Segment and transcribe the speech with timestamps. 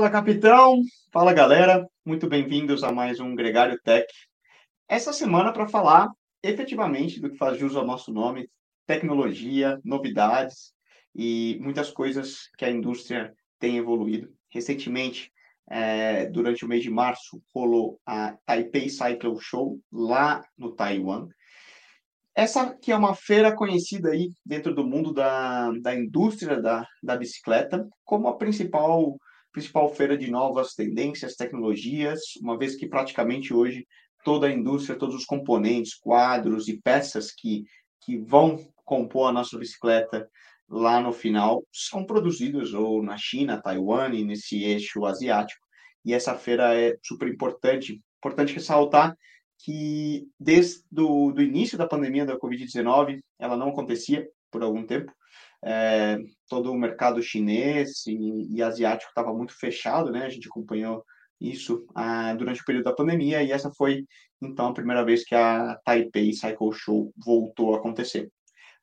[0.00, 0.80] Fala, capitão!
[1.12, 1.86] Fala, galera!
[2.06, 4.06] Muito bem-vindos a mais um Gregário Tech.
[4.88, 6.08] Essa semana para falar
[6.42, 8.48] efetivamente do que faz jus ao nosso nome,
[8.86, 10.72] tecnologia, novidades
[11.14, 14.32] e muitas coisas que a indústria tem evoluído.
[14.48, 15.30] Recentemente,
[15.68, 21.28] é, durante o mês de março, rolou a Taipei Cycle Show lá no Taiwan.
[22.34, 27.18] Essa que é uma feira conhecida aí dentro do mundo da, da indústria da, da
[27.18, 29.18] bicicleta como a principal
[29.52, 33.86] principal feira de novas tendências, tecnologias, uma vez que praticamente hoje
[34.24, 37.64] toda a indústria, todos os componentes, quadros e peças que,
[38.02, 40.28] que vão compor a nossa bicicleta
[40.68, 45.66] lá no final são produzidos ou na China, Taiwan e nesse eixo asiático.
[46.04, 48.00] E essa feira é super importante.
[48.18, 49.16] Importante ressaltar
[49.58, 55.12] que desde do, início da pandemia da Covid-19, ela não acontecia por algum tempo.
[55.62, 60.24] É, todo o mercado chinês e, e asiático estava muito fechado, né?
[60.24, 61.04] A gente acompanhou
[61.40, 64.04] isso ah, durante o período da pandemia e essa foi
[64.42, 68.30] então a primeira vez que a Taipei Cycle Show voltou a acontecer.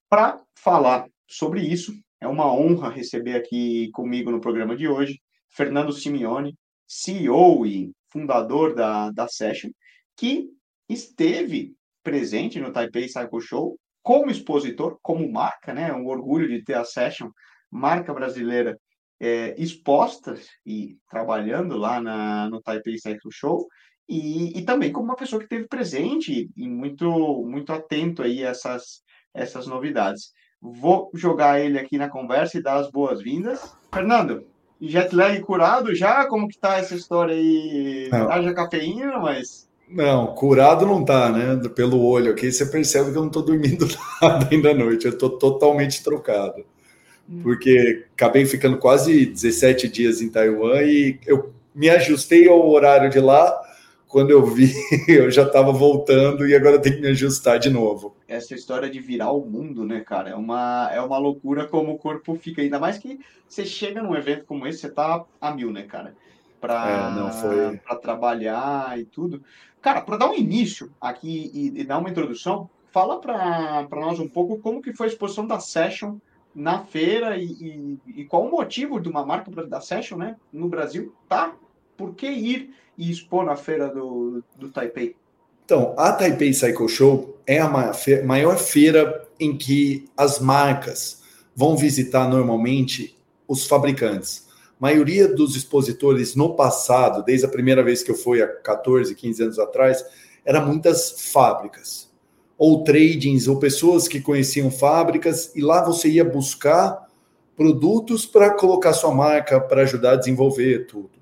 [0.09, 5.92] Para falar sobre isso, é uma honra receber aqui comigo no programa de hoje Fernando
[5.92, 6.55] Simeone,
[6.88, 9.70] CEO e fundador da, da Session,
[10.16, 10.50] que
[10.89, 15.91] esteve presente no Taipei Cycle Show como expositor, como marca, né?
[15.91, 17.30] Um orgulho de ter a Session,
[17.69, 18.80] marca brasileira,
[19.19, 23.67] é, expostas e trabalhando lá na, no Taipei Cycle Show,
[24.08, 28.52] e, e também como uma pessoa que esteve presente e muito, muito atento aí a
[28.52, 30.31] essas, essas novidades.
[30.61, 33.76] Vou jogar ele aqui na conversa e dar as boas-vindas.
[33.93, 34.48] Fernando,
[34.80, 36.26] jet lag curado já?
[36.27, 38.10] Como que tá essa história aí?
[38.14, 39.67] Haja cafeína, mas...
[39.89, 41.61] Não, curado não tá, né?
[41.70, 43.87] Pelo olho aqui, você percebe que eu não tô dormindo
[44.21, 45.05] nada ainda à noite.
[45.05, 46.65] Eu tô totalmente trocado.
[47.30, 47.42] Hum.
[47.42, 53.20] Porque acabei ficando quase 17 dias em Taiwan e eu me ajustei ao horário de
[53.20, 53.58] lá
[54.08, 54.71] quando eu vi,
[55.08, 58.15] eu já estava voltando e agora tem que me ajustar de novo.
[58.27, 60.30] Essa história de virar o mundo, né, cara?
[60.30, 62.61] É uma, é uma loucura como o corpo fica.
[62.61, 66.15] Ainda mais que você chega num evento como esse, você tá a mil, né, cara?
[66.59, 67.98] Para é, foi...
[68.02, 69.43] trabalhar e tudo.
[69.82, 74.27] Cara, para dar um início aqui e, e, dar uma introdução, fala para nós um
[74.27, 76.17] pouco como que foi a exposição da Session
[76.54, 80.67] na feira e, e, e qual o motivo de uma marca da Session, né, no
[80.67, 81.54] Brasil, tá?
[81.95, 85.16] Por que ir e expor na feira do, do Taipei?
[85.64, 91.21] Então, a Taipei Cycle Show é a maior feira em que as marcas
[91.55, 93.17] vão visitar normalmente
[93.48, 94.46] os fabricantes.
[94.80, 99.43] Maioria dos expositores no passado, desde a primeira vez que eu fui há 14, 15
[99.43, 100.05] anos atrás,
[100.45, 102.11] eram muitas fábricas,
[102.58, 107.08] ou tradings, ou pessoas que conheciam fábricas, e lá você ia buscar
[107.55, 111.17] produtos para colocar sua marca, para ajudar a desenvolver tudo.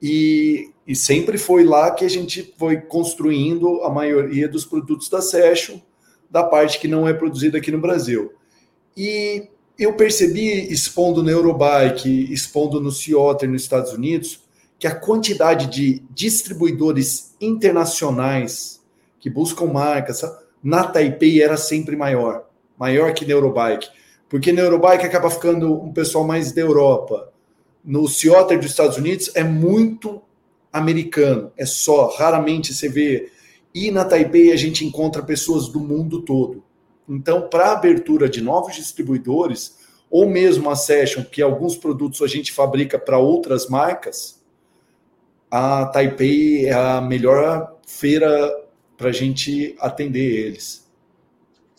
[0.00, 5.20] E, e sempre foi lá que a gente foi construindo a maioria dos produtos da
[5.20, 5.78] Session,
[6.30, 8.32] da parte que não é produzida aqui no Brasil.
[8.96, 14.40] E eu percebi, expondo no Eurobike, expondo no Ciotter nos Estados Unidos,
[14.78, 18.80] que a quantidade de distribuidores internacionais
[19.20, 20.22] que buscam marcas
[20.62, 22.46] na Taipei era sempre maior,
[22.78, 23.88] maior que na Eurobike.
[24.28, 27.32] Porque na Eurobike acaba ficando um pessoal mais da Europa
[27.84, 30.20] no Ciotter dos Estados Unidos é muito
[30.70, 33.30] americano, é só, raramente você vê.
[33.74, 36.62] E na Taipei a gente encontra pessoas do mundo todo.
[37.08, 39.78] Então, para abertura de novos distribuidores,
[40.10, 44.44] ou mesmo a Session, que alguns produtos a gente fabrica para outras marcas,
[45.50, 48.64] a Taipei é a melhor feira
[48.96, 50.86] para a gente atender eles.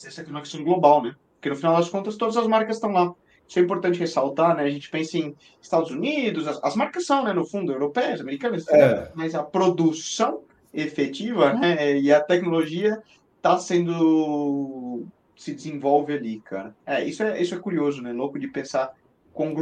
[0.04, 1.16] Essa aqui é uma questão global, né?
[1.36, 3.14] Porque no final das contas todas as marcas estão lá.
[3.48, 4.64] Isso é importante ressaltar, né?
[4.64, 8.68] A gente pensa em Estados Unidos, as, as marcas são, né, no fundo, europeias, americanas,
[8.68, 9.12] é.
[9.16, 10.42] mas a produção
[10.74, 13.02] efetiva né, e a tecnologia
[13.38, 15.04] está sendo
[15.40, 16.76] se desenvolve ali, cara.
[16.86, 18.12] É, isso é, isso é curioso, né?
[18.12, 18.94] Louco de pensar
[19.32, 19.56] quão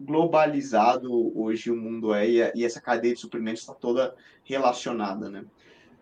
[0.00, 5.44] globalizado hoje o mundo é e, e essa cadeia de suprimentos está toda relacionada, né?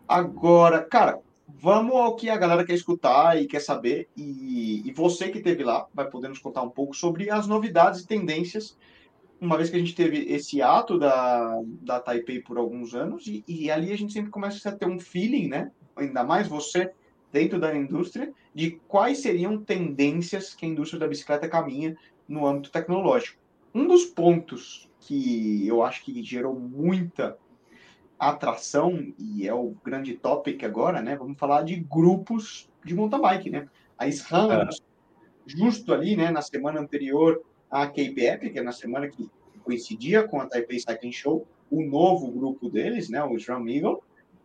[0.09, 4.09] Agora, cara, vamos ao que a galera quer escutar e quer saber.
[4.17, 8.01] E, e você que esteve lá vai poder nos contar um pouco sobre as novidades
[8.01, 8.75] e tendências.
[9.39, 13.45] Uma vez que a gente teve esse ato da, da Taipei por alguns anos, e,
[13.47, 15.71] e ali a gente sempre começa a ter um feeling, né?
[15.95, 16.91] Ainda mais você
[17.31, 21.97] dentro da indústria, de quais seriam tendências que a indústria da bicicleta caminha
[22.29, 23.39] no âmbito tecnológico.
[23.75, 27.37] Um dos pontos que eu acho que gerou muita
[28.19, 31.17] atração, e é o grande topic agora, né?
[31.17, 33.67] Vamos falar de grupos de mountain bike, né?
[33.97, 34.69] A SRAM, é.
[35.47, 39.31] justo ali, né, na semana anterior à KPF, que é na semana que
[39.63, 44.03] coincidia com a Taipei Cycling Show, o novo grupo deles, né, o SRAM Eagle,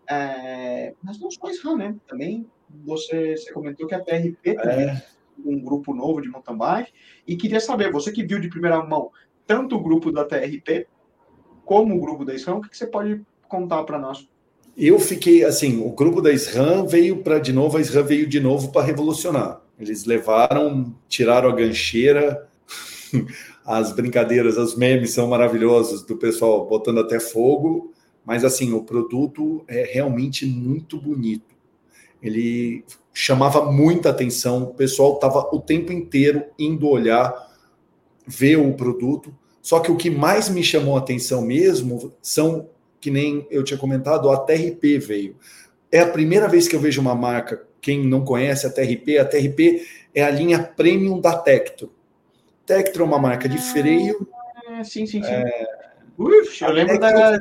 [0.07, 5.03] é, mas não só SRAM, né, também você, você comentou que a TRP também é
[5.45, 6.91] um grupo novo de mountain bike,
[7.27, 9.11] e queria saber, você que viu de primeira mão
[9.45, 10.87] tanto o grupo da TRP
[11.63, 14.27] como o grupo da SRAM, o que você pode contar para nós?
[14.77, 18.39] Eu fiquei assim, o grupo da SRAM veio para de novo, a SRAM veio de
[18.39, 19.61] novo para revolucionar.
[19.79, 22.47] Eles levaram, tiraram a gancheira,
[23.65, 27.93] as brincadeiras, os memes são maravilhosos do pessoal botando até fogo,
[28.25, 31.54] mas assim, o produto é realmente muito bonito.
[32.21, 32.83] Ele
[33.13, 37.33] chamava muita atenção, o pessoal estava o tempo inteiro indo olhar,
[38.27, 39.33] ver o produto.
[39.61, 42.69] Só que o que mais me chamou a atenção mesmo são,
[42.99, 45.35] que nem eu tinha comentado, a TRP veio.
[45.91, 49.25] É a primeira vez que eu vejo uma marca, quem não conhece a TRP, a
[49.25, 51.93] TRP é a linha premium da Tectro.
[52.65, 54.27] Tectro é uma marca de freio.
[54.67, 55.29] Ah, sim, sim, sim.
[55.29, 55.91] É...
[56.17, 57.19] Uf, eu lembro Tectro...
[57.19, 57.39] da,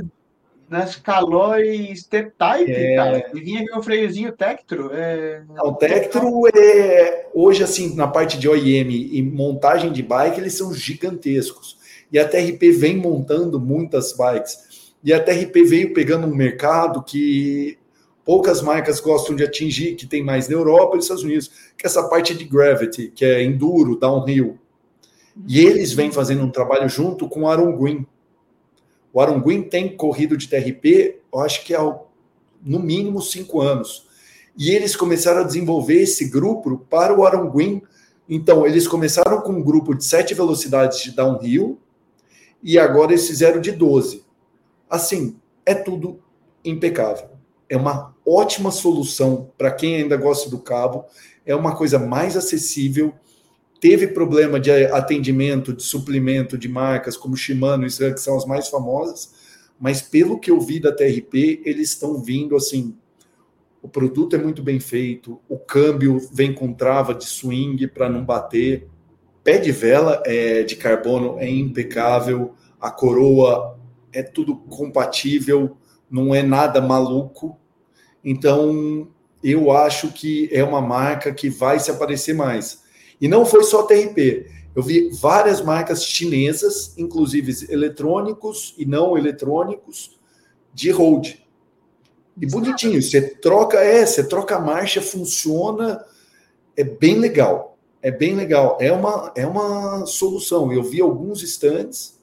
[0.68, 2.96] das Calóis T-Type, é...
[2.96, 3.30] cara.
[3.34, 4.90] E vinha com o freiozinho Tectro.
[4.92, 5.42] É...
[5.62, 10.72] O Tectro é hoje, assim, na parte de OEM e montagem de bike, eles são
[10.72, 11.78] gigantescos.
[12.10, 14.92] E a TRP vem montando muitas bikes.
[15.02, 17.76] E a TRP veio pegando um mercado que
[18.24, 21.84] poucas marcas gostam de atingir, que tem mais na Europa e nos Estados Unidos, que
[21.84, 24.58] é essa parte de gravity, que é enduro, downhill.
[25.46, 28.06] E eles vêm fazendo um trabalho junto com o Aaron Green.
[29.14, 31.80] O Aaron Green tem corrido de TRP, eu acho que há
[32.60, 34.08] no mínimo cinco anos.
[34.58, 37.80] E eles começaram a desenvolver esse grupo para o Aaron Green.
[38.28, 41.78] Então, eles começaram com um grupo de sete velocidades de downhill
[42.60, 44.24] e agora eles fizeram de 12.
[44.90, 46.18] Assim, é tudo
[46.64, 47.28] impecável.
[47.68, 51.04] É uma ótima solução para quem ainda gosta do cabo.
[51.46, 53.14] É uma coisa mais acessível
[53.84, 58.68] teve problema de atendimento, de suplemento de marcas como Shimano e que são as mais
[58.68, 59.34] famosas,
[59.78, 62.96] mas pelo que eu vi da TRP, eles estão vindo assim.
[63.82, 68.24] O produto é muito bem feito, o câmbio vem com trava de swing para não
[68.24, 68.88] bater,
[69.42, 73.78] pé de vela é, de carbono é impecável, a coroa
[74.14, 75.76] é tudo compatível,
[76.10, 77.54] não é nada maluco.
[78.24, 79.08] Então,
[79.42, 82.82] eu acho que é uma marca que vai se aparecer mais.
[83.20, 84.46] E não foi só TRP.
[84.74, 90.18] Eu vi várias marcas chinesas, inclusive eletrônicos e não eletrônicos,
[90.72, 91.40] de road.
[92.40, 96.04] E bonitinho, você troca, é, você troca a marcha, funciona,
[96.76, 97.78] é bem legal.
[98.02, 98.76] É bem legal.
[98.80, 100.72] É uma, é uma solução.
[100.72, 102.18] Eu vi alguns stands,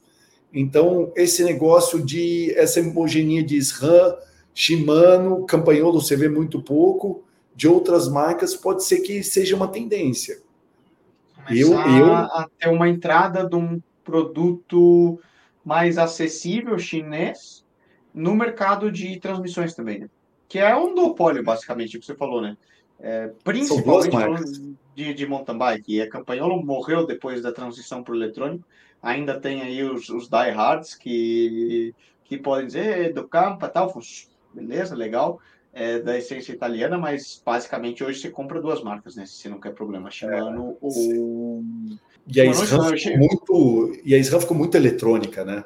[0.54, 4.18] então esse negócio de essa hemogenia de SRAM,
[4.54, 7.24] Shimano, Campanholo você vê muito pouco,
[7.56, 10.42] de outras marcas pode ser que seja uma tendência
[11.50, 12.14] eu, eu...
[12.14, 15.20] a ter uma entrada de um produto
[15.64, 17.66] mais acessível chinês
[18.14, 20.10] no mercado de transmissões também, né?
[20.52, 22.58] que é um duopólio, basicamente, que você falou, né?
[23.00, 25.96] É, principalmente de, de mountain bike.
[25.96, 28.66] E a Campanholo morreu depois da transição para o eletrônico.
[29.02, 31.96] Ainda tem aí os, os diehards que,
[32.26, 33.98] que podem dizer do campo tal,
[34.54, 35.40] beleza, legal
[35.74, 39.26] é, da essência italiana, mas basicamente hoje você compra duas marcas, né?
[39.26, 41.64] Se não quer problema, Shimano é, ou.
[42.28, 44.02] E a SRAM ficou muito.
[44.04, 45.64] E a SRAM ficou muito eletrônica, né?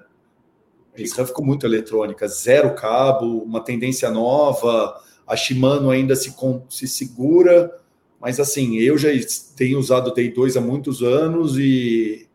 [0.97, 5.01] A SRAM ficou muito eletrônica, zero cabo, uma tendência nova.
[5.25, 6.33] A Shimano ainda se,
[6.69, 7.75] se segura,
[8.21, 9.09] mas assim, eu já
[9.57, 12.27] tenho usado o T2 há muitos anos e,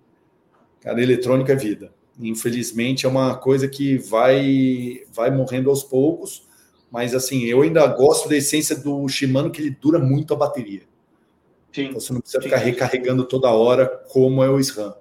[0.80, 1.94] cara, eletrônica é vida.
[2.20, 6.49] Infelizmente é uma coisa que vai, vai morrendo aos poucos
[6.90, 10.82] mas assim, eu ainda gosto da essência do Shimano, que ele dura muito a bateria.
[11.72, 12.48] Sim, então, você não precisa sim.
[12.48, 14.94] ficar recarregando toda hora, como é o SRAM.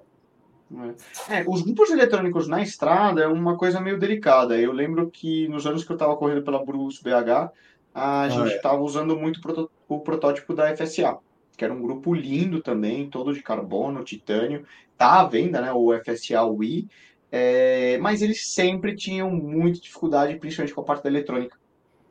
[1.28, 4.56] É, os grupos eletrônicos na estrada é uma coisa meio delicada.
[4.56, 7.50] Eu lembro que nos anos que eu estava correndo pela Bruce BH,
[7.92, 8.80] a ah, gente estava é.
[8.80, 9.40] usando muito
[9.88, 11.18] o protótipo da FSA,
[11.56, 14.64] que era um grupo lindo também, todo de carbono, titânio.
[14.96, 16.88] Tá à venda, né, o FSA Wii,
[17.32, 21.59] é, mas eles sempre tinham muita dificuldade, principalmente com a parte da eletrônica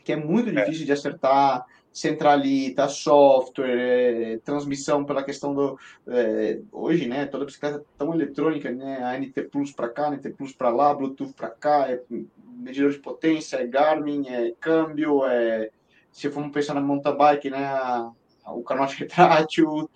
[0.09, 0.53] que é muito é.
[0.53, 0.85] difícil é.
[0.87, 7.27] de acertar, centralita, software, é, transmissão pela questão do é, hoje, né?
[7.27, 9.03] Toda bicicleta é tão eletrônica, né?
[9.03, 12.97] A NT Plus para cá, NT Plus para lá, Bluetooth para cá, é medidor de
[12.97, 15.69] potência, é Garmin, é câmbio, é
[16.11, 17.63] se formos pensar na mountain bike, né?
[17.63, 18.11] A,
[18.47, 19.87] o canote retrátil,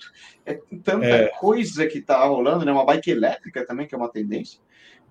[0.45, 2.71] é tanta coisa que está rolando, né?
[2.71, 4.59] Uma bike elétrica também, que é uma tendência.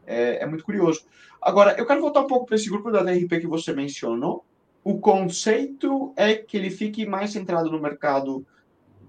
[0.06, 1.04] É, é muito curioso.
[1.40, 4.44] Agora, eu quero voltar um pouco para esse grupo da DRP que você mencionou,
[4.84, 8.44] o conceito é que ele fique mais centrado no mercado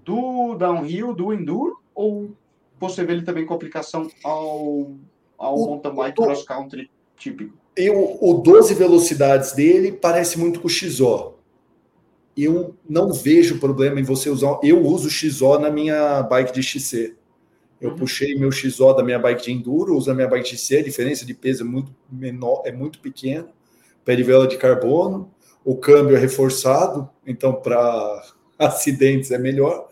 [0.04, 2.32] do downhill, do enduro, ou
[2.78, 4.92] você vê ele também com aplicação ao
[5.36, 7.56] ao o, mountain bike cross country típico.
[7.76, 11.34] Eu, o 12 velocidades dele parece muito com o XO.
[12.36, 14.58] Eu não vejo problema em você usar.
[14.62, 17.16] Eu uso XO na minha bike de XC.
[17.80, 17.96] Eu uhum.
[17.96, 20.82] puxei meu XO da minha bike de enduro, uso a minha bike de XC, a
[20.82, 23.48] diferença de peso é muito menor, é muito pequena.
[24.04, 25.30] Perivela de carbono,
[25.64, 28.22] o câmbio é reforçado, então para
[28.58, 29.88] acidentes é melhor.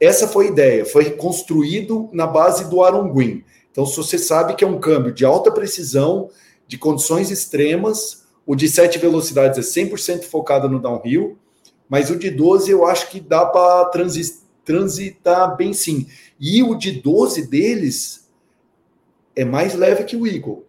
[0.00, 3.44] Essa foi a ideia, foi construído na base do Aronguin.
[3.70, 6.30] Então, se você sabe que é um câmbio de alta precisão,
[6.66, 11.38] de condições extremas, o de 7 velocidades é 100% focado no downhill,
[11.88, 13.90] mas o de 12 eu acho que dá para
[14.64, 16.06] transitar bem sim.
[16.38, 18.30] E o de 12 deles
[19.34, 20.64] é mais leve que o Eagle.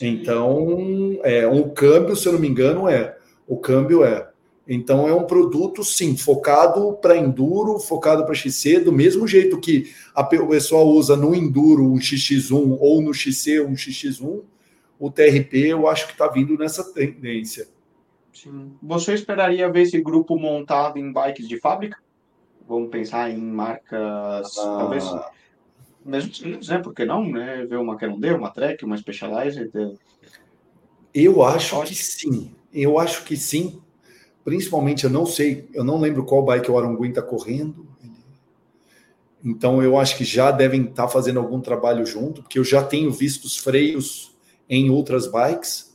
[0.00, 3.16] Então, é um câmbio, se eu não me engano, é.
[3.48, 4.28] O câmbio é.
[4.68, 9.90] Então é um produto, sim, focado para enduro, focado para XC, do mesmo jeito que
[10.14, 14.42] a, o pessoal usa no enduro um XX1 ou no XC um XX1,
[15.00, 17.66] o TRP eu acho que está vindo nessa tendência.
[18.30, 18.72] Sim.
[18.82, 21.96] Você esperaria ver esse grupo montado em bikes de fábrica?
[22.68, 24.76] Vamos pensar em marcas, ah.
[24.78, 25.04] talvez
[26.04, 26.32] mesmo
[26.68, 26.78] né?
[26.78, 27.66] Por que não, né?
[27.66, 29.70] Ver uma D, uma Trek, uma Specialized.
[31.14, 32.54] Eu acho que sim.
[32.72, 33.80] Eu acho que sim,
[34.48, 37.86] Principalmente, eu não sei, eu não lembro qual bike o Aranguin está correndo.
[39.44, 42.82] Então, eu acho que já devem estar tá fazendo algum trabalho junto, porque eu já
[42.82, 44.34] tenho visto os freios
[44.66, 45.94] em outras bikes,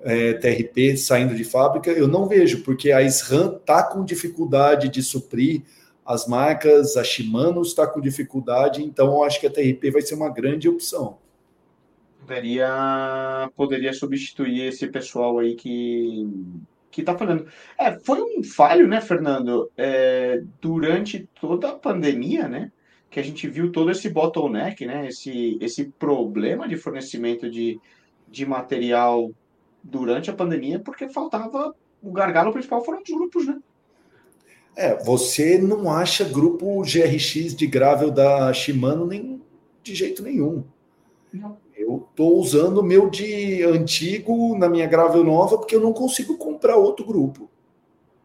[0.00, 1.92] é, TRP saindo de fábrica.
[1.92, 5.62] Eu não vejo, porque a SRAM está com dificuldade de suprir
[6.04, 10.16] as marcas, a Shimano está com dificuldade, então eu acho que a TRP vai ser
[10.16, 11.18] uma grande opção.
[12.32, 16.26] Poderia, poderia substituir esse pessoal aí que
[16.90, 17.46] que tá falando.
[17.78, 19.70] É, foi um falho, né, Fernando?
[19.76, 22.72] É, durante toda a pandemia, né?
[23.10, 25.08] Que a gente viu todo esse bottleneck, né?
[25.08, 27.78] Esse, esse problema de fornecimento de,
[28.28, 29.30] de material
[29.82, 31.74] durante a pandemia, porque faltava.
[32.02, 33.58] O gargalo principal foram os grupos, né?
[34.74, 39.40] É, você não acha grupo GRX de gravel da Shimano nem
[39.82, 40.64] de jeito nenhum.
[41.32, 41.61] Não.
[41.92, 46.38] Eu estou usando o meu de antigo na minha gravel nova porque eu não consigo
[46.38, 47.50] comprar outro grupo.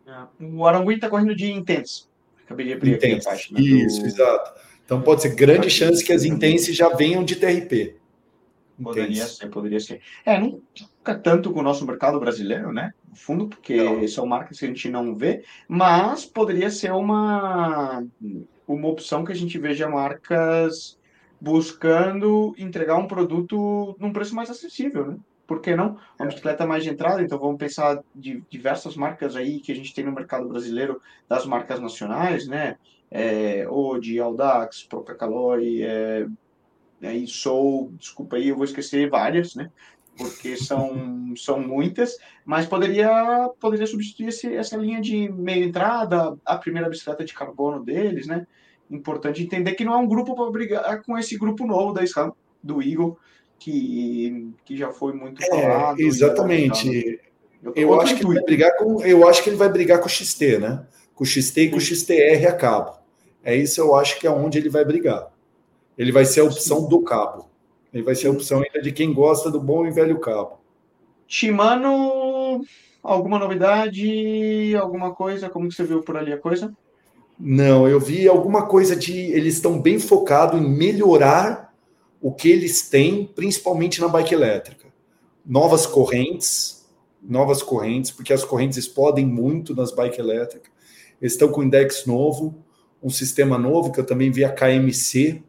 [0.07, 0.25] É.
[0.39, 2.05] O Aranguim está correndo de Intense.
[2.45, 3.59] Acabei de abrir a página.
[3.59, 4.07] Isso, do...
[4.07, 4.59] exato.
[4.86, 7.97] Então pode ser grande chance que as Intense já venham de TRP.
[8.81, 9.36] Poderia Intense.
[9.36, 10.01] ser, poderia ser.
[10.25, 12.93] É, não fica tanto com o nosso mercado brasileiro, né?
[13.09, 14.07] No fundo, porque não.
[14.07, 18.05] são marcas que a gente não vê, mas poderia ser uma,
[18.65, 20.97] uma opção que a gente veja marcas
[21.39, 25.17] buscando entregar um produto num preço mais acessível, né?
[25.46, 25.98] Por que não?
[26.20, 26.27] Uma é.
[26.27, 30.03] bicicleta mais de entrada, então vamos pensar de diversas marcas aí que a gente tem
[30.03, 32.75] no mercado brasileiro, das marcas nacionais, né?
[33.10, 36.27] É, Ode, Audax, Procacalori, é,
[37.01, 39.72] aí Soul, desculpa aí, eu vou esquecer várias, né?
[40.17, 46.58] Porque são, são muitas, mas poderia, poderia substituir esse, essa linha de meia entrada, a
[46.58, 48.46] primeira bicicleta de carbono deles, né?
[48.89, 52.32] Importante entender que não é um grupo para brigar com esse grupo novo da SRAM,
[52.63, 53.17] do Eagle,
[53.60, 56.00] que, que já foi muito é, falado.
[56.00, 57.20] Exatamente.
[57.63, 60.06] Eu, eu acho que ele vai brigar com, eu acho que ele vai brigar com
[60.06, 60.86] o XT, né?
[61.13, 62.98] Com o XT e com o XTR a cabo.
[63.44, 65.27] É isso eu acho que é onde ele vai brigar.
[65.98, 67.50] Ele vai ser a opção do cabo.
[67.94, 70.60] Ele vai ser a opção ainda de quem gosta do bom e velho cabo.
[71.27, 72.62] Shimano,
[73.01, 75.50] alguma novidade, alguma coisa?
[75.50, 76.74] Como que você viu por ali a coisa?
[77.39, 79.15] Não, eu vi alguma coisa de.
[79.15, 81.74] Eles estão bem focados em melhorar
[82.20, 84.88] o que eles têm, principalmente na bike elétrica.
[85.46, 86.86] Novas correntes,
[87.22, 90.72] novas correntes, porque as correntes explodem muito nas bikes elétricas.
[91.22, 92.56] Eles estão com index novo,
[93.01, 95.41] um sistema novo, que eu também vi a KMC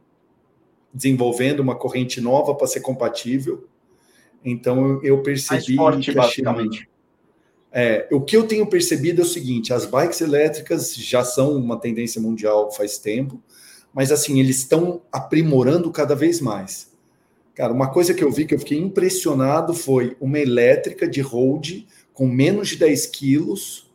[0.93, 3.67] desenvolvendo uma corrente nova para ser compatível.
[4.45, 6.89] Então eu percebi forte, que a basicamente.
[7.71, 11.79] É, o que eu tenho percebido é o seguinte: as bikes elétricas já são uma
[11.79, 13.43] tendência mundial faz tempo,
[13.93, 16.89] mas assim, eles estão aprimorando cada vez mais.
[17.55, 21.87] Cara, uma coisa que eu vi que eu fiquei impressionado foi uma elétrica de road
[22.15, 23.91] com menos de 10 quilos,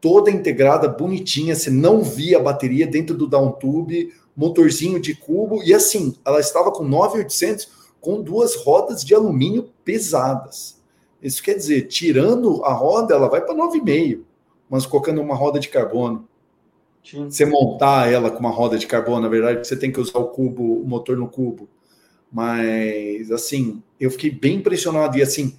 [0.00, 5.72] toda integrada, bonitinha, você não via a bateria dentro do downtube, motorzinho de cubo, e
[5.72, 7.68] assim, ela estava com 9,800
[8.00, 10.81] com duas rodas de alumínio pesadas.
[11.22, 14.22] Isso quer dizer, tirando a roda, ela vai para 9,5,
[14.68, 16.28] mas colocando uma roda de carbono.
[17.04, 17.30] Sim.
[17.30, 20.28] Você montar ela com uma roda de carbono, na verdade, você tem que usar o
[20.28, 21.68] cubo, o motor no cubo.
[22.30, 25.18] Mas, assim, eu fiquei bem impressionado.
[25.18, 25.56] E, assim,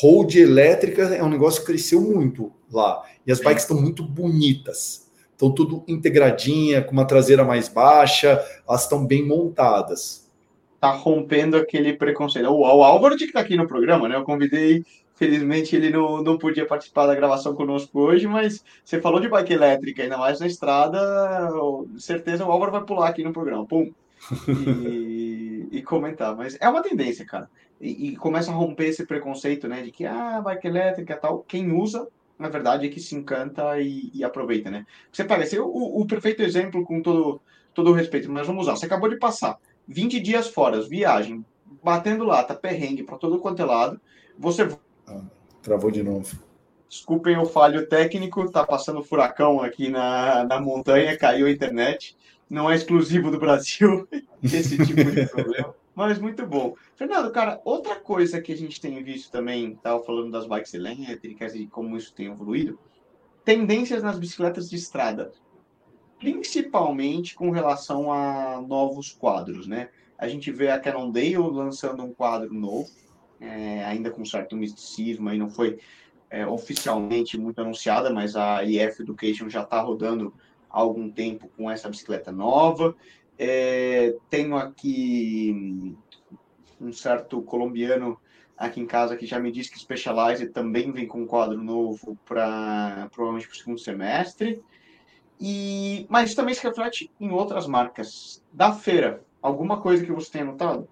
[0.00, 3.02] road elétrica é um negócio que cresceu muito lá.
[3.26, 5.08] E as bikes estão muito bonitas.
[5.32, 10.29] Estão tudo integradinha, com uma traseira mais baixa, elas estão bem montadas.
[10.80, 12.48] Tá rompendo aquele preconceito.
[12.48, 14.16] O, o Álvaro que tá aqui no programa, né?
[14.16, 14.82] Eu convidei,
[15.14, 19.52] felizmente ele não, não podia participar da gravação conosco hoje, mas você falou de bike
[19.52, 20.98] elétrica, ainda mais na estrada,
[21.98, 23.66] certeza o Álvaro vai pular aqui no programa.
[23.66, 23.92] Pum!
[24.48, 26.34] E, e comentar.
[26.34, 27.50] Mas é uma tendência, cara.
[27.78, 29.82] E, e, começa a romper esse preconceito, né?
[29.82, 31.44] De que, ah, bike elétrica tal.
[31.46, 32.08] Quem usa,
[32.38, 34.86] na verdade, é que se encanta e, e aproveita, né?
[35.12, 37.40] Você assim, o, o perfeito exemplo com todo,
[37.74, 38.76] todo o respeito, mas vamos usar.
[38.76, 39.58] Você acabou de passar
[39.90, 41.44] 20 dias fora, viagem,
[41.82, 44.00] batendo lata, perrengue para todo quanto é lado.
[44.38, 44.68] Você.
[45.06, 45.20] Ah,
[45.60, 46.38] travou de novo.
[46.88, 52.16] Desculpem o falho técnico, tá passando furacão aqui na, na montanha, caiu a internet.
[52.48, 54.08] Não é exclusivo do Brasil
[54.42, 56.74] esse tipo de problema, mas muito bom.
[56.94, 61.54] Fernando, cara, outra coisa que a gente tem visto também, estava falando das bikes elétricas
[61.54, 62.78] e como isso tem evoluído,
[63.44, 65.32] tendências nas bicicletas de estrada
[66.20, 69.88] principalmente com relação a novos quadros, né?
[70.18, 72.90] A gente vê a Cannondale lançando um quadro novo,
[73.40, 75.78] é, ainda com certo misticismo, aí não foi
[76.28, 80.34] é, oficialmente muito anunciada, mas a IF Education já está rodando
[80.68, 82.94] há algum tempo com essa bicicleta nova.
[83.38, 85.96] É, tenho aqui
[86.78, 88.20] um certo colombiano
[88.58, 92.18] aqui em casa que já me disse que Specialized também vem com um quadro novo
[92.26, 94.62] para provavelmente para o segundo semestre.
[95.40, 98.42] E, mas isso também se reflete em outras marcas.
[98.52, 100.86] Da feira, alguma coisa que você tenha notado?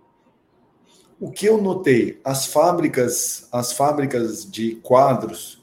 [1.21, 5.63] O que eu notei, as fábricas, as fábricas de quadros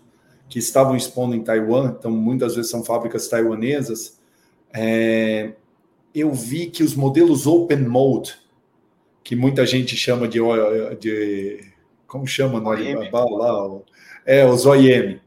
[0.49, 4.19] que estavam expondo em Taiwan, então muitas vezes são fábricas taiwanesas,
[4.71, 5.53] é,
[6.13, 8.37] eu vi que os modelos open mode,
[9.23, 10.39] que muita gente chama de,
[10.99, 11.65] de
[12.05, 13.79] como chama no Alibaba lá,
[14.25, 15.19] é os OEM,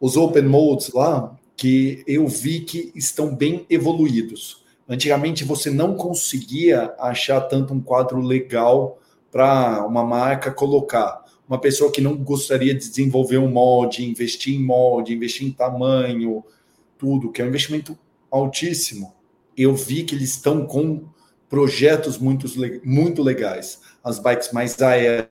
[0.00, 4.64] os open modes lá, que eu vi que estão bem evoluídos.
[4.88, 11.24] Antigamente você não conseguia achar tanto um quadro legal para uma marca colocar.
[11.48, 16.44] Uma pessoa que não gostaria de desenvolver um molde, investir em molde, investir em tamanho,
[16.96, 17.98] tudo, que é um investimento
[18.30, 19.12] altíssimo.
[19.56, 21.08] Eu vi que eles estão com
[21.48, 22.46] projetos muito,
[22.84, 23.80] muito legais.
[24.04, 25.28] As bikes mais aéreas,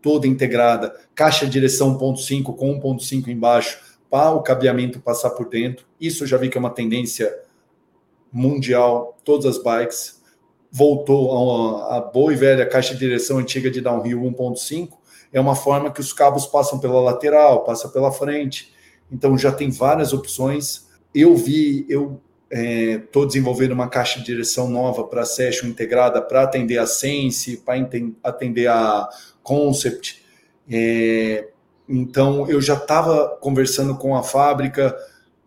[0.00, 5.86] toda integrada, caixa direção 1.5 com 1.5 embaixo, para o cabeamento passar por dentro.
[6.00, 7.34] Isso já vi que é uma tendência
[8.32, 10.22] mundial, todas as bikes.
[10.70, 14.98] Voltou a, a boa e velha caixa de direção antiga de downhill 1.5,
[15.32, 18.72] é uma forma que os cabos passam pela lateral, passa pela frente.
[19.10, 20.88] Então já tem várias opções.
[21.14, 26.42] Eu vi, eu estou é, desenvolvendo uma caixa de direção nova para Session integrada para
[26.42, 27.74] atender a Sense, para
[28.22, 29.08] atender a
[29.42, 30.22] Concept.
[30.70, 31.48] É,
[31.88, 34.94] então, eu já estava conversando com a fábrica,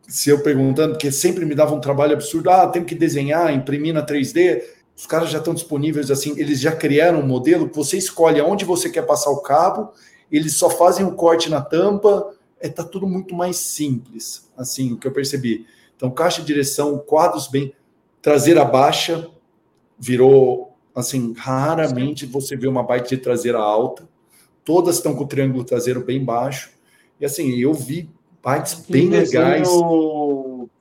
[0.07, 2.49] se eu perguntando, porque sempre me dava um trabalho absurdo.
[2.49, 4.63] Ah, tem que desenhar, imprimir na 3D.
[4.97, 8.89] Os caras já estão disponíveis assim, eles já criaram um modelo você escolhe aonde você
[8.89, 9.91] quer passar o cabo,
[10.31, 14.97] eles só fazem o corte na tampa, é tá tudo muito mais simples, assim, o
[14.97, 15.65] que eu percebi.
[15.95, 17.73] Então, caixa de direção, quadros bem,
[18.21, 19.27] traseira baixa,
[19.97, 24.07] virou assim, raramente você vê uma bike de traseira alta
[24.63, 26.71] todas estão com o triângulo traseiro bem baixo.
[27.19, 28.09] E assim, eu vi
[28.43, 29.69] bikes bem legais.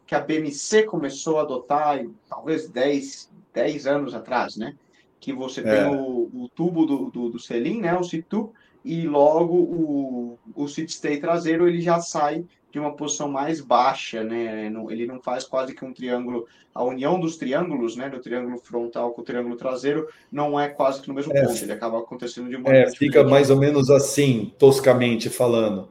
[0.06, 4.74] Que a BMC começou a adotar, talvez 10, 10 anos atrás, né?
[5.20, 5.88] Que você tem é.
[5.88, 7.96] o, o, tubo do, do, do selim, né?
[7.96, 8.52] O situ,
[8.84, 14.22] e logo o, o sit stay traseiro ele já sai de uma posição mais baixa,
[14.22, 14.72] né?
[14.88, 18.08] Ele não faz quase que um triângulo, a união dos triângulos, né?
[18.08, 21.62] Do triângulo frontal com o triângulo traseiro, não é quase que no mesmo é, ponto,
[21.62, 25.88] ele acaba acontecendo de uma É, fica mais ou menos assim, toscamente falando.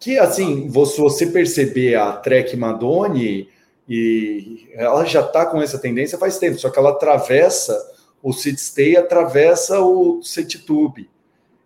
[0.00, 3.48] Que assim, se você perceber a Trek Madone,
[3.88, 7.78] e ela já está com essa tendência faz tempo, só que ela atravessa
[8.22, 11.10] o sit stay, atravessa o sit tube.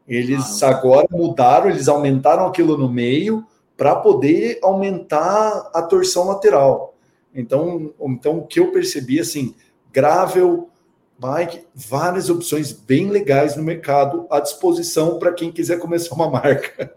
[0.09, 3.45] Eles ah, agora mudaram, eles aumentaram aquilo no meio
[3.77, 6.95] para poder aumentar a torção lateral.
[7.35, 9.55] Então, então o que eu percebi assim,
[9.93, 10.71] gravel,
[11.19, 16.93] bike, várias opções bem legais no mercado à disposição para quem quiser começar uma marca.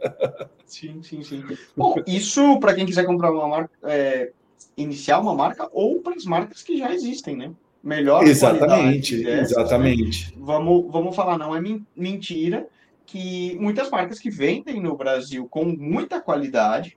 [0.65, 1.43] Sim, sim, sim.
[1.75, 4.31] Bom, isso para quem quiser comprar uma marca, é,
[4.77, 7.51] iniciar uma marca ou para as marcas que já existem, né?
[7.81, 10.27] Melhor exatamente, dessas, exatamente.
[10.27, 10.43] Né?
[10.45, 11.61] Vamos, vamos falar, não é
[11.95, 12.67] mentira
[13.09, 16.95] que muitas marcas que vendem no Brasil com muita qualidade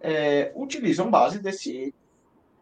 [0.00, 1.92] é, utilizam base desse,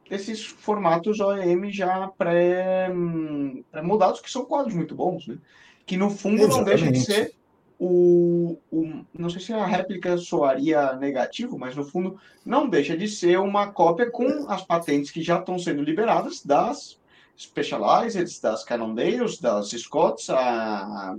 [0.08, 5.36] desses formatos OEM já pré-moldados, que são quadros muito bons, né?
[5.84, 6.56] Que no fundo Exatamente.
[6.56, 7.34] não deixa de ser
[7.78, 13.06] o, o, Não sei se a réplica soaria negativo, mas no fundo não deixa de
[13.06, 16.98] ser uma cópia com as patentes que já estão sendo liberadas das
[17.38, 21.14] Specialized, das Cannondales, das Scotts, há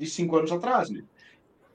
[0.00, 1.02] de cinco anos atrás, né?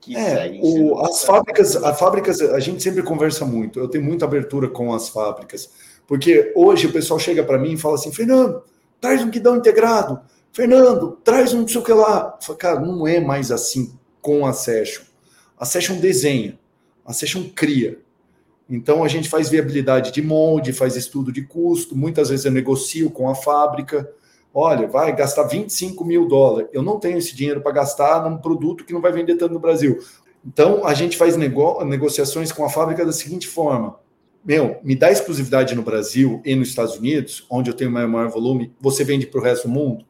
[0.00, 3.78] Que é, o, as fábricas, a fábricas, a gente sempre conversa muito.
[3.78, 5.70] Eu tenho muita abertura com as fábricas,
[6.06, 8.62] porque hoje o pessoal chega para mim e fala assim, Fernando,
[9.00, 10.20] traz um guidão integrado.
[10.52, 12.36] Fernando, traz um não sei o que lá.
[12.40, 15.04] Falo, cara, não é mais assim com a Session.
[15.58, 16.58] A Session desenha,
[17.04, 17.98] a Session cria.
[18.68, 23.08] Então a gente faz viabilidade de molde, faz estudo de custo, muitas vezes eu negocio
[23.10, 24.10] com a fábrica.
[24.58, 26.70] Olha, vai gastar 25 mil dólares.
[26.72, 29.60] Eu não tenho esse dinheiro para gastar num produto que não vai vender tanto no
[29.60, 29.98] Brasil.
[30.44, 33.98] Então a gente faz nego negociações com a fábrica da seguinte forma:
[34.44, 38.30] meu, me dá exclusividade no Brasil e nos Estados Unidos, onde eu tenho maior, maior
[38.30, 40.04] volume, você vende para o resto do mundo?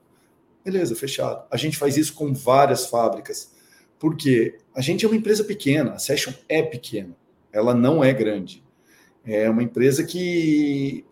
[0.65, 1.45] Beleza, fechado.
[1.51, 3.55] A gente faz isso com várias fábricas.
[3.99, 7.17] Porque a gente é uma empresa pequena, a Session é pequena
[7.57, 8.63] ela não é grande.
[9.25, 11.05] É uma empresa que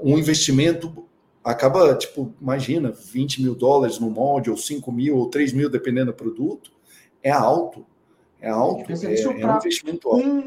[0.00, 1.05] um investimento
[1.46, 6.06] acaba, tipo, imagina, 20 mil dólares no molde, ou 5 mil, ou 3 mil, dependendo
[6.06, 6.72] do produto,
[7.22, 7.86] é alto.
[8.40, 10.26] É alto, é, é um investimento alto.
[10.26, 10.38] Um,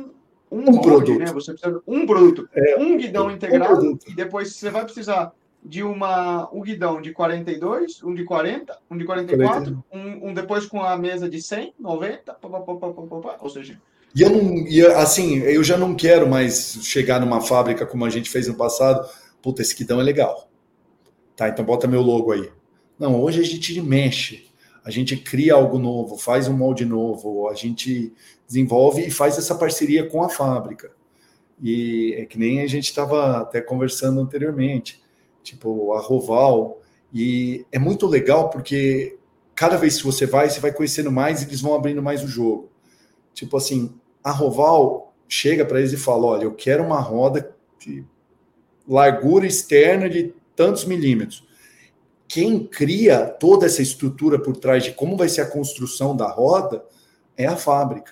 [0.51, 1.19] um, um molde, produto.
[1.19, 1.25] Né?
[1.27, 5.33] Você precisa de um produto, é, um guidão integrado, um e depois você vai precisar
[5.63, 10.65] de uma, um guidão de 42, um de 40, um de 44, um, um depois
[10.65, 13.79] com a mesa de 100, 90, pá, pá, pá, ou seja,
[14.15, 18.09] e eu não, e assim, eu já não quero mais chegar numa fábrica como a
[18.09, 19.07] gente fez no passado.
[19.41, 20.48] Puta, esse guidão é legal.
[21.39, 22.52] Tá, então bota meu logo aí.
[22.99, 24.49] Não, hoje a gente mexe,
[24.84, 28.12] a gente cria algo novo, faz um molde novo, a gente
[28.45, 30.91] desenvolve e faz essa parceria com a fábrica.
[31.63, 35.02] E é que nem a gente estava até conversando anteriormente,
[35.41, 36.82] tipo a Roval.
[37.13, 39.17] E é muito legal porque
[39.56, 42.28] cada vez que você vai, você vai conhecendo mais e eles vão abrindo mais o
[42.28, 42.69] jogo.
[43.34, 48.04] Tipo assim, a Roval chega para eles e fala: olha, eu quero uma roda de
[48.86, 51.47] largura externa de tantos milímetros.
[52.27, 56.83] Quem cria toda essa estrutura por trás de como vai ser a construção da roda
[57.37, 58.11] é a fábrica.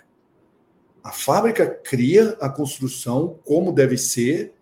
[1.03, 4.53] A fábrica cria a construção como deve ser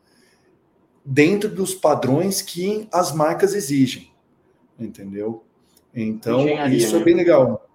[1.06, 4.12] dentro dos padrões que as marcas exigem,
[4.80, 5.44] entendeu?
[5.94, 7.06] Então, isso é né?
[7.06, 7.70] bem legal.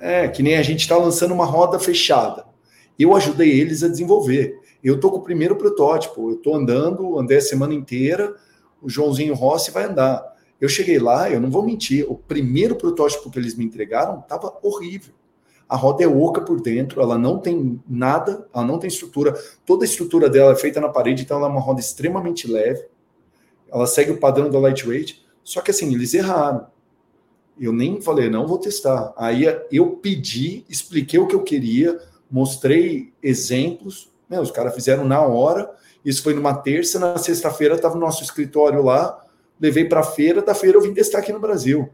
[0.00, 2.44] É, que nem a gente está lançando uma roda fechada.
[2.98, 4.58] Eu ajudei eles a desenvolver.
[4.82, 8.34] Eu estou com o primeiro protótipo, eu estou andando, andei a semana inteira,
[8.84, 10.34] o Joãozinho Rossi vai andar.
[10.60, 14.56] Eu cheguei lá, eu não vou mentir, o primeiro protótipo que eles me entregaram estava
[14.62, 15.14] horrível.
[15.68, 19.34] A roda é oca por dentro, ela não tem nada, ela não tem estrutura.
[19.64, 22.86] Toda a estrutura dela é feita na parede, então ela é uma roda extremamente leve.
[23.72, 25.24] Ela segue o padrão da lightweight.
[25.42, 26.66] Só que assim, eles erraram.
[27.58, 29.12] Eu nem falei, não vou testar.
[29.16, 31.98] Aí eu pedi, expliquei o que eu queria,
[32.30, 34.12] mostrei exemplos.
[34.30, 35.70] Os caras fizeram na hora.
[36.04, 39.18] Isso foi numa terça, na sexta-feira estava no nosso escritório lá.
[39.60, 41.88] Levei para a feira, da feira eu vim testar aqui no Brasil.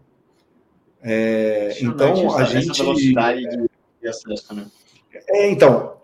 [1.03, 2.83] É, então a gente.
[2.83, 3.43] velocidade
[4.01, 4.67] de acesso, né?
[5.29, 5.97] É, então,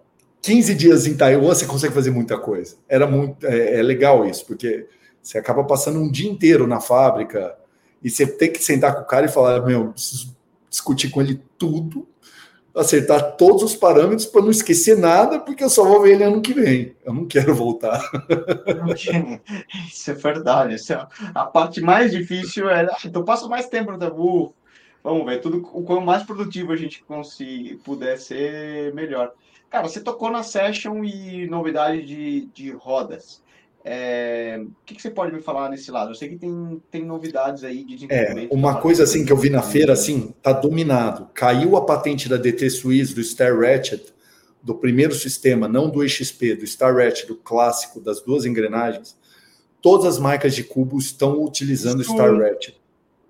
[0.42, 2.76] 15 dias em Taiwan você consegue fazer muita coisa.
[2.88, 4.86] Era muito é, é legal isso, porque
[5.22, 7.56] você acaba passando um dia inteiro na fábrica
[8.02, 10.36] e você tem que sentar com o cara e falar: meu, preciso
[10.70, 12.06] discutir com ele tudo,
[12.76, 16.42] acertar todos os parâmetros para não esquecer nada, porque eu só vou ver ele ano
[16.42, 16.94] que vem.
[17.04, 18.00] Eu não quero voltar.
[19.88, 20.74] Isso é verdade.
[20.74, 22.86] Isso é a parte mais difícil é.
[23.04, 24.54] Então passa mais tempo no tabu.
[25.02, 27.04] Vamos ver, tudo o quanto mais produtivo a gente
[27.84, 29.32] puder ser, melhor.
[29.70, 33.42] Cara, você tocou na session e novidade de, de rodas.
[33.88, 36.10] É, o que, que, você pode me falar nesse lado?
[36.10, 38.52] Eu sei que tem, tem novidades aí de desenvolvimento.
[38.52, 41.30] É, uma coisa assim que eu vi na feira, assim, tá dominado.
[41.32, 44.12] Caiu a patente da DT Suisse do Star Ratchet,
[44.60, 49.16] do primeiro sistema, não do EXP, do Star Ratchet, do clássico, das duas engrenagens.
[49.80, 52.76] Todas as marcas de cubo estão utilizando o Star Ratchet.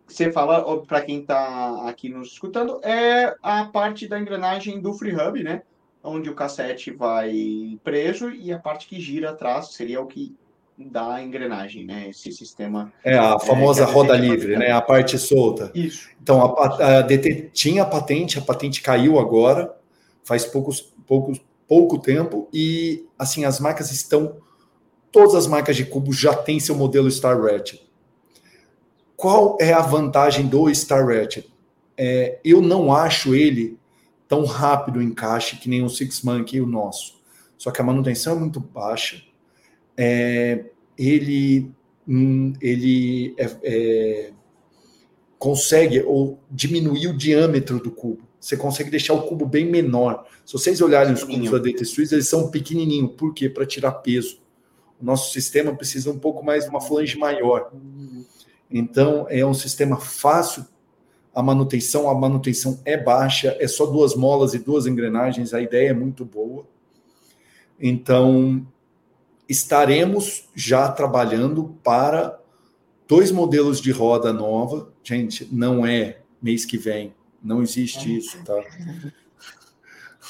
[0.09, 5.15] Você fala, para quem está aqui nos escutando, é a parte da engrenagem do Free
[5.15, 5.61] Hub, né?
[6.03, 10.35] Onde o cassete vai preso e a parte que gira atrás seria o que
[10.79, 12.09] da engrenagem, né?
[12.11, 12.93] Esse sistema.
[13.03, 14.73] É a famosa é, roda livre, né?
[14.73, 15.71] A parte solta.
[15.75, 16.09] Isso.
[16.23, 19.75] Então a, a DT tinha a patente, a patente caiu agora,
[20.23, 24.37] faz poucos, poucos, pouco tempo e assim as marcas estão,
[25.11, 27.83] todas as marcas de cubo já têm seu modelo Star Ratchet.
[29.17, 31.51] Qual é a vantagem do Star Ratchet?
[31.97, 33.79] É, eu não acho ele
[34.29, 37.17] tão rápido o encaixe que nem o Six Monkey e o nosso.
[37.57, 39.23] Só que a manutenção é muito baixa
[39.97, 40.65] é,
[40.99, 41.71] ele,
[42.07, 44.33] hum, ele é, é,
[45.39, 48.27] consegue ou diminuir o diâmetro do cubo.
[48.39, 50.25] Você consegue deixar o cubo bem menor.
[50.45, 53.13] Se vocês olharem os cubos da DT Suisse, eles são pequenininhos.
[53.17, 53.49] Por quê?
[53.49, 54.41] Para tirar peso.
[55.01, 57.73] O nosso sistema precisa um pouco mais de uma flange maior.
[58.71, 60.65] Então, é um sistema fácil.
[61.35, 65.91] A manutenção, a manutenção é baixa, é só duas molas e duas engrenagens, a ideia
[65.91, 66.67] é muito boa.
[67.79, 68.67] Então,
[69.49, 72.39] estaremos já trabalhando para
[73.07, 74.93] dois modelos de roda nova.
[75.03, 78.55] Gente, não é mês que vem, não existe isso, tá?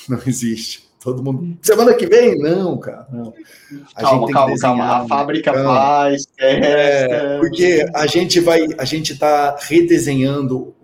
[0.09, 0.87] Não existe.
[1.01, 1.57] Todo mundo.
[1.63, 2.37] Semana que vem?
[2.39, 3.07] Não, cara.
[3.13, 3.33] Não.
[3.95, 4.97] A calma, calma, calma.
[4.97, 6.27] A fábrica faz.
[6.39, 10.75] É, porque a gente vai, a gente está redesenhando.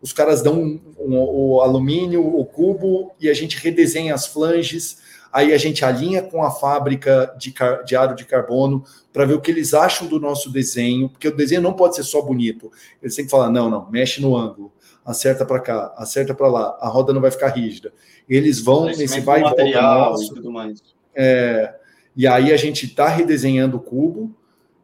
[0.00, 4.98] Os caras dão um, um, o alumínio, o cubo, e a gente redesenha as flanges.
[5.32, 9.34] Aí a gente alinha com a fábrica de, car, de aro de carbono para ver
[9.34, 12.70] o que eles acham do nosso desenho, porque o desenho não pode ser só bonito.
[13.00, 14.72] Eles têm que falar: não, não, mexe no ângulo
[15.04, 17.92] acerta para cá, acerta para lá, a roda não vai ficar rígida.
[18.28, 20.82] Eles vão nesse vai e volta nosso, tudo mais.
[21.14, 21.74] É,
[22.16, 24.34] e aí a gente está redesenhando o cubo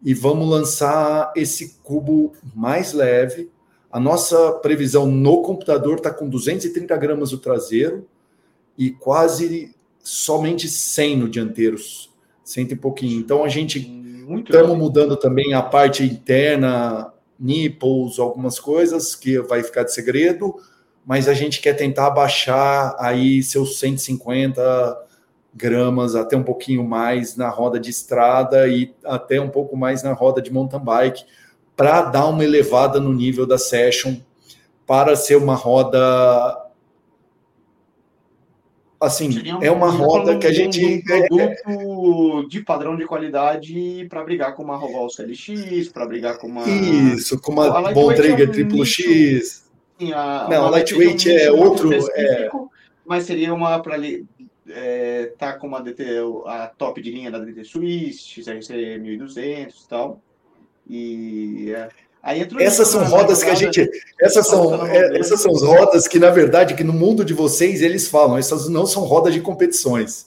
[0.02, 3.50] e vamos lançar esse cubo mais leve.
[3.90, 8.06] A nossa previsão no computador está com 230 gramas no traseiro
[8.76, 9.74] e quase
[10.08, 11.76] somente 100 no dianteiro,
[12.42, 13.20] cento e pouquinho.
[13.20, 13.78] Então a gente
[14.38, 20.56] estamos mudando também a parte interna, nipples, algumas coisas que vai ficar de segredo,
[21.04, 25.06] mas a gente quer tentar baixar aí seus 150
[25.54, 30.14] gramas, até um pouquinho mais na roda de estrada e até um pouco mais na
[30.14, 31.24] roda de mountain bike,
[31.76, 34.16] para dar uma elevada no nível da session,
[34.86, 36.67] para ser uma roda
[39.00, 39.30] assim,
[39.60, 44.62] é uma roda que a gente um produto de padrão de qualidade para brigar com
[44.62, 49.68] uma Rovalska LX, para brigar com uma Isso, com uma Bontrager é um X.
[49.98, 52.48] Sim, a, Não, a Lightweight é, um outro, é...
[53.06, 53.96] mas seria uma para
[54.68, 56.04] é, tá com uma DT,
[56.46, 60.22] a top de linha da DT Swiss, XRC 1200 e tal.
[60.88, 61.88] E é,
[62.58, 63.88] essas são rodas que a gente.
[64.20, 67.80] Essas são, é, essas são as rodas que, na verdade, que no mundo de vocês
[67.80, 70.26] eles falam, essas não são rodas de competições.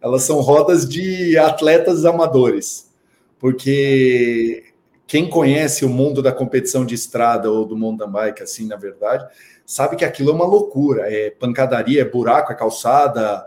[0.00, 2.90] Elas são rodas de atletas amadores.
[3.38, 4.64] Porque
[5.06, 9.26] quem conhece o mundo da competição de estrada ou do mountain bike, assim, na verdade,
[9.64, 11.12] sabe que aquilo é uma loucura.
[11.12, 13.46] É pancadaria, é buraco, é calçada,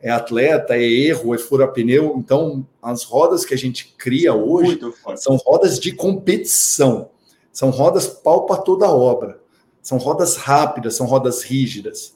[0.00, 2.14] é atleta, é erro, é fura pneu.
[2.16, 4.78] Então, as rodas que a gente cria hoje
[5.16, 7.10] são rodas de competição.
[7.56, 9.40] São rodas pau para toda obra.
[9.80, 12.14] São rodas rápidas, são rodas rígidas.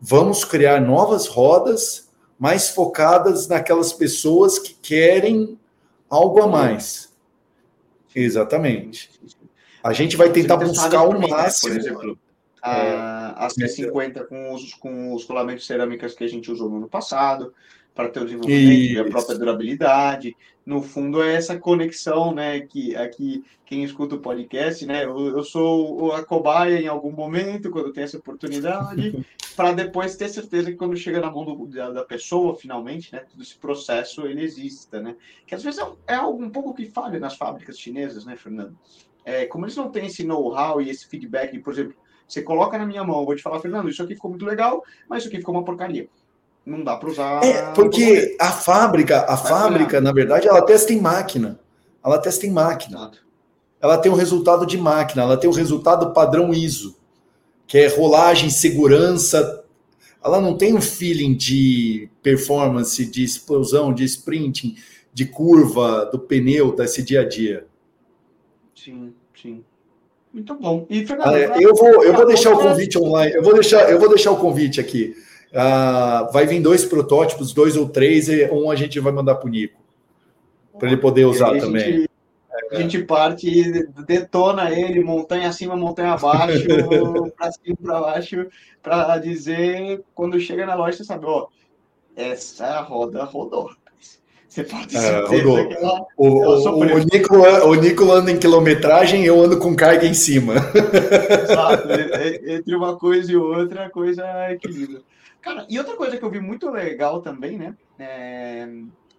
[0.00, 5.56] Vamos criar novas rodas mais focadas naquelas pessoas que querem
[6.10, 7.14] algo a mais.
[8.12, 9.08] Exatamente.
[9.84, 11.74] A gente vai tentar buscar o máximo.
[11.74, 12.18] Por exemplo,
[12.60, 16.88] a, as T50 com os, com os filamentos cerâmicas que a gente usou no ano
[16.88, 17.54] passado,
[17.94, 18.92] para ter o desenvolvimento Isso.
[18.94, 20.36] e a própria durabilidade.
[20.64, 22.60] No fundo, é essa conexão, né?
[22.60, 25.04] Que aqui, quem escuta o podcast, né?
[25.04, 29.26] Eu, eu sou a cobaia em algum momento, quando tem essa oportunidade,
[29.56, 33.24] para depois ter certeza que quando chega na mão do, da, da, pessoa, finalmente, né?
[33.28, 35.16] Todo esse processo ele exista, né?
[35.46, 38.78] Que às vezes é, é algo um pouco que falha nas fábricas chinesas, né, Fernando?
[39.24, 41.94] É, como eles não têm esse know-how e esse feedback, por exemplo,
[42.26, 44.82] você coloca na minha mão, eu vou te falar, Fernando, isso aqui ficou muito legal,
[45.08, 46.08] mas isso aqui ficou uma porcaria
[46.64, 47.44] não dá para usar.
[47.44, 51.58] É, porque a fábrica, a Vai fábrica, na verdade, ela testa em máquina.
[52.04, 52.98] Ela testa em máquina.
[52.98, 53.22] Exato.
[53.80, 56.96] Ela tem o um resultado de máquina, ela tem o um resultado padrão ISO,
[57.66, 59.64] que é rolagem, segurança.
[60.24, 64.76] Ela não tem um feeling de performance, de explosão, de sprinting,
[65.12, 67.66] de curva do pneu desse dia a dia.
[68.72, 69.64] Sim, sim.
[70.32, 70.86] Muito bom.
[70.88, 73.34] E, Fernando, ah, é, eu vou, eu vou deixar o convite online.
[73.34, 75.14] Eu vou deixar, eu vou deixar o convite aqui.
[75.52, 79.46] Uh, vai vir dois protótipos, dois ou três, e um a gente vai mandar para
[79.46, 79.78] o Nico,
[80.78, 81.82] para ele poder usar também.
[81.82, 82.10] Gente,
[82.70, 86.66] a gente parte, detona ele, montanha acima, montanha abaixo,
[87.36, 88.46] para cima, para baixo,
[88.82, 91.48] para dizer, quando chega na loja, você sabe, ó,
[92.16, 93.70] essa roda rodou.
[94.48, 95.66] Você pode é, rodou.
[95.66, 99.74] que ela, o, ela o, o, Nico, o Nico anda em quilometragem, eu ando com
[99.74, 100.54] carga em cima.
[101.42, 101.88] Exato.
[102.46, 105.00] Entre uma coisa e outra, a coisa equilibra.
[105.42, 107.74] Cara, e outra coisa que eu vi muito legal também, né?
[107.98, 108.68] É,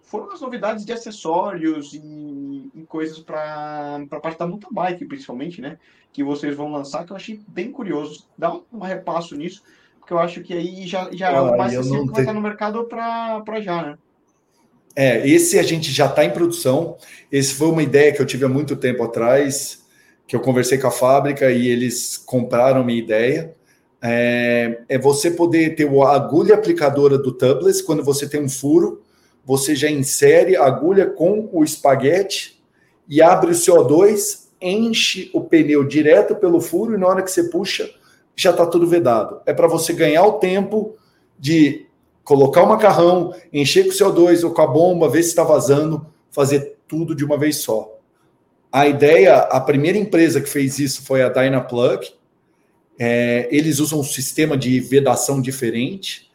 [0.02, 5.60] foram as novidades de acessórios e, e coisas para a parte da mountain bike, principalmente,
[5.60, 5.78] né?
[6.12, 8.26] Que vocês vão lançar, que eu achei bem curioso.
[8.38, 9.62] Dá um, repasso nisso,
[10.00, 12.40] porque eu acho que aí já, já é o mais acessível que vai estar no
[12.40, 13.98] mercado para já, né?
[14.96, 16.96] É, esse a gente já está em produção.
[17.30, 19.84] Esse foi uma ideia que eu tive há muito tempo atrás,
[20.26, 23.54] que eu conversei com a fábrica e eles compraram minha ideia
[24.06, 29.02] é, é você poder ter a agulha aplicadora do tubeless, quando você tem um furo,
[29.46, 32.62] você já insere a agulha com o espaguete
[33.08, 37.44] e abre o CO2, enche o pneu direto pelo furo e na hora que você
[37.44, 37.90] puxa,
[38.36, 39.40] já está tudo vedado.
[39.46, 40.96] É para você ganhar o tempo
[41.38, 41.86] de
[42.22, 46.06] colocar o macarrão, encher com o CO2 ou com a bomba, ver se está vazando,
[46.30, 47.98] fazer tudo de uma vez só.
[48.70, 52.12] A ideia, a primeira empresa que fez isso foi a Dynaplug.
[52.98, 56.30] É, eles usam um sistema de vedação diferente.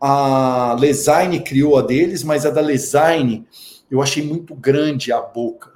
[0.00, 3.46] A Lesign criou a deles, mas a da Lesign
[3.90, 5.72] eu achei muito grande a boca,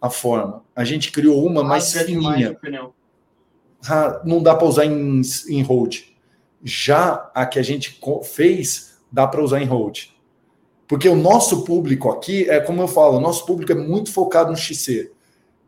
[0.00, 0.62] a forma.
[0.74, 2.58] A gente criou uma ah, mais fininha.
[3.88, 6.14] Ah, não dá para usar em, em road.
[6.62, 10.14] Já a que a gente fez, dá para usar em road.
[10.86, 14.50] Porque o nosso público aqui, é como eu falo, o nosso público é muito focado
[14.50, 15.10] no XC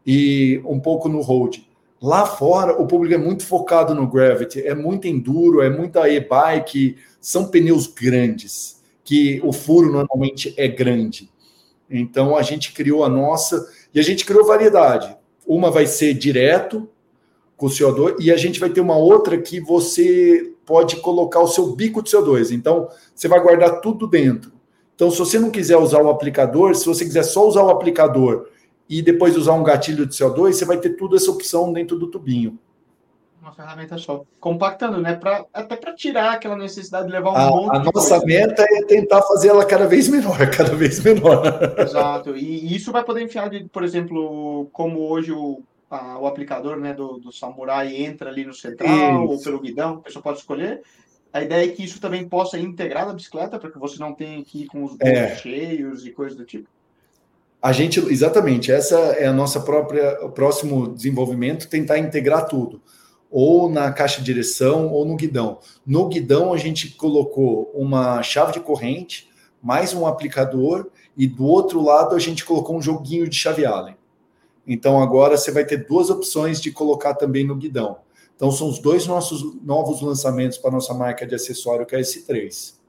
[0.07, 1.67] e um pouco no road.
[2.07, 6.97] Lá fora, o público é muito focado no Gravity, é muito enduro, é muita e-bike,
[7.21, 11.29] são pneus grandes, que o furo normalmente é grande.
[11.91, 15.17] Então a gente criou a nossa e a gente criou variedade.
[15.45, 16.89] Uma vai ser direto
[17.57, 21.49] com o CO2 e a gente vai ter uma outra que você pode colocar o
[21.49, 22.53] seu bico de CO2.
[22.53, 24.53] Então você vai guardar tudo dentro.
[24.95, 28.47] Então se você não quiser usar o aplicador, se você quiser só usar o aplicador
[28.89, 32.07] e depois usar um gatilho de CO2, você vai ter tudo essa opção dentro do
[32.07, 32.59] tubinho.
[33.41, 34.25] Uma ferramenta só.
[34.41, 35.15] Compactando, né?
[35.15, 38.27] Pra, até para tirar aquela necessidade de levar um a, monte A nossa coisa.
[38.27, 41.45] meta é tentar fazer ela cada vez menor, cada vez menor.
[41.79, 42.37] Exato.
[42.37, 46.93] E isso vai poder enfiar, de, por exemplo, como hoje o, a, o aplicador né,
[46.93, 49.33] do, do Samurai entra ali no central isso.
[49.33, 50.83] ou pelo guidão, a pessoa pode escolher.
[51.33, 54.43] A ideia é que isso também possa integrar na bicicleta, para que você não tenha
[54.43, 55.37] que ir com os bolsos é.
[55.37, 56.69] cheios e coisas do tipo.
[57.61, 62.81] A gente, exatamente, essa é a nossa própria, o próximo desenvolvimento, tentar integrar tudo,
[63.31, 65.59] ou na caixa de direção ou no guidão.
[65.85, 69.29] No guidão a gente colocou uma chave de corrente,
[69.63, 73.97] mais um aplicador, e do outro lado a gente colocou um joguinho de chave Allen.
[74.67, 77.99] Então agora você vai ter duas opções de colocar também no guidão.
[78.37, 82.27] Então são os dois nossos novos lançamentos para nossa marca de acessório, que é esse
[82.27, 82.77] 3.
[82.77, 82.86] Legal, cara.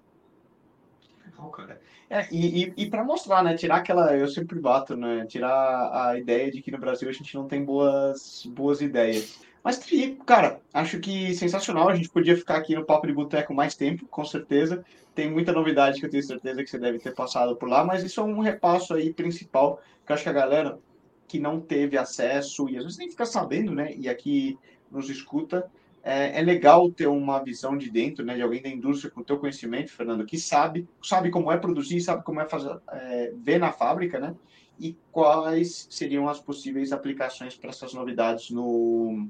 [2.10, 3.56] É, e, e, e para mostrar, né?
[3.56, 4.16] Tirar aquela.
[4.16, 5.26] Eu sempre bato, né?
[5.26, 9.40] Tirar a ideia de que no Brasil a gente não tem boas, boas ideias.
[9.64, 9.80] Mas,
[10.26, 11.90] cara, acho que sensacional.
[11.90, 14.86] A gente podia ficar aqui no Papo de Boteco mais tempo, com certeza.
[15.14, 18.04] Tem muita novidade que eu tenho certeza que você deve ter passado por lá, mas
[18.04, 20.80] isso é um repasso aí principal que eu acho que a galera
[21.28, 23.94] que não teve acesso e às vezes nem fica sabendo, né?
[23.98, 24.58] E aqui
[24.90, 25.70] nos escuta,
[26.10, 29.38] é, é, legal ter uma visão de dentro, né, de alguém da indústria com teu
[29.38, 33.74] conhecimento, Fernando, que sabe, sabe como é produzir, sabe como é fazer, é, ver na
[33.74, 34.34] fábrica, né,
[34.80, 39.28] e quais seriam as possíveis aplicações para essas novidades no,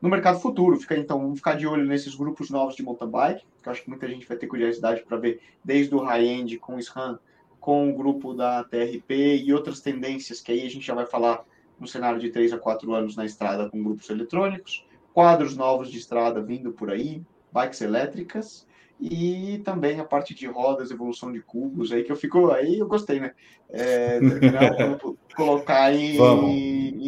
[0.00, 0.78] no mercado futuro.
[0.78, 3.82] Fica, então, vamos ficar de olho nesses grupos novos de mountain bike, que eu acho
[3.82, 7.18] que muita gente vai ter curiosidade para ver, desde o high-end com o SRAM,
[7.58, 11.44] com o grupo da TRP e outras tendências que aí a gente já vai falar
[11.80, 14.85] no cenário de 3 a 4 anos na estrada com grupos eletrônicos
[15.16, 18.66] quadros novos de estrada vindo por aí, bikes elétricas
[19.00, 22.86] e também a parte de rodas, evolução de cubos aí que eu fico aí eu
[22.86, 23.32] gostei, né?
[23.70, 24.20] É,
[25.34, 26.18] colocar em,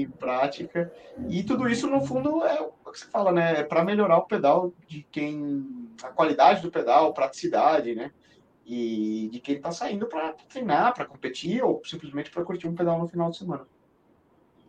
[0.01, 0.90] em, prática
[1.29, 3.61] e tudo isso no fundo é o que você fala, né?
[3.61, 5.66] É para melhorar o pedal de quem
[6.03, 8.11] a qualidade do pedal, praticidade, né?
[8.64, 12.99] E de quem está saindo para treinar, para competir ou simplesmente para curtir um pedal
[12.99, 13.66] no final de semana.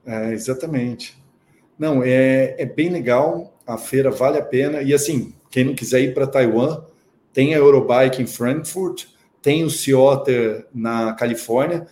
[0.05, 1.17] É, exatamente.
[1.79, 4.81] Não, é, é bem legal, a feira vale a pena.
[4.81, 6.83] E assim, quem não quiser ir para Taiwan,
[7.31, 9.05] tem a Eurobike em Frankfurt,
[9.41, 11.87] tem o Cioter na Califórnia,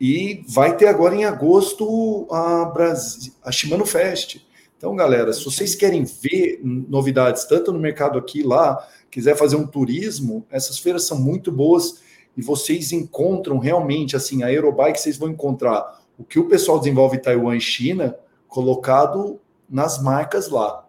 [0.00, 4.38] e vai ter agora em agosto a, Brasil, a Shimano Fest.
[4.76, 9.54] Então, galera, se vocês querem ver novidades, tanto no mercado aqui e lá, quiser fazer
[9.54, 12.00] um turismo, essas feiras são muito boas
[12.36, 17.16] e vocês encontram realmente, assim, a Eurobike, vocês vão encontrar o que o pessoal desenvolve
[17.16, 18.16] em Taiwan e China,
[18.52, 20.86] colocado nas marcas lá.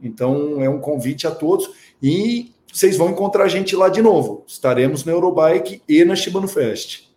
[0.00, 1.68] Então é um convite a todos
[2.00, 4.44] e vocês vão encontrar a gente lá de novo.
[4.46, 7.08] Estaremos na Eurobike e na Shibano Fest.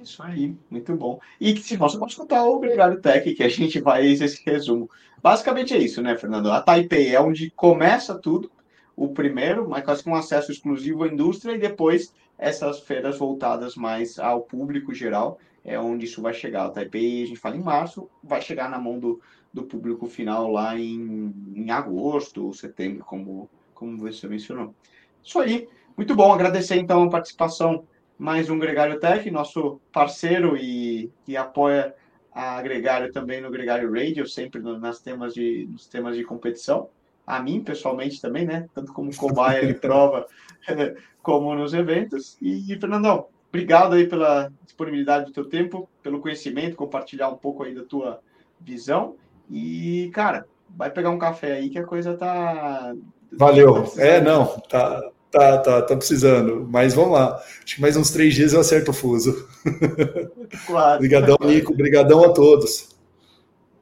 [0.00, 1.20] Isso aí, muito bom.
[1.40, 4.90] E se você pode escutar o Gregário Tech, que a gente vai esse resumo.
[5.22, 6.50] Basicamente é isso, né, Fernando?
[6.50, 8.50] A Taipei é onde começa tudo,
[8.96, 14.18] o primeiro, mas quase com acesso exclusivo à indústria, e depois essas feiras voltadas mais
[14.18, 16.66] ao público geral é onde isso vai chegar.
[16.66, 19.20] O Taipei, a gente fala em março, vai chegar na mão do,
[19.52, 24.74] do público final lá em, em agosto ou setembro, como, como você mencionou.
[25.22, 25.68] Isso aí.
[25.96, 26.32] Muito bom.
[26.32, 27.86] Agradecer então a participação
[28.18, 31.94] mais um Gregário Tech, nosso parceiro e que apoia
[32.32, 36.88] a Gregário também no Gregário Radio, sempre no, nas temas de, nos temas de competição.
[37.26, 38.68] A mim, pessoalmente, também, né?
[38.74, 40.26] Tanto como cobaia de prova,
[41.22, 42.36] como nos eventos.
[42.40, 47.74] E, Fernandão, obrigado aí pela disponibilidade do teu tempo, pelo conhecimento, compartilhar um pouco aí
[47.74, 48.20] da tua,
[48.64, 49.16] visão.
[49.50, 50.46] E, cara,
[50.76, 52.94] vai pegar um café aí que a coisa tá.
[53.32, 53.84] Valeu.
[53.84, 56.66] Tá é, não, tá, tá, tá, tá precisando.
[56.70, 57.42] Mas vamos lá.
[57.64, 59.48] Acho que mais uns três dias eu acerto o fuso.
[60.66, 60.96] Claro.
[60.96, 61.72] Obrigadão, Nico.
[61.72, 62.90] Obrigadão a todos.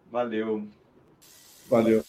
[0.09, 0.69] Valeu.
[1.69, 2.05] Valeu.